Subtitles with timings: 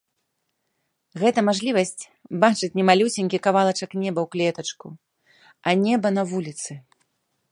[1.23, 2.01] Гэта мажлівасць
[2.45, 4.87] бачыць не малюсенькі кавалачак неба ў клетачку,
[5.67, 6.73] а неба на вуліцы.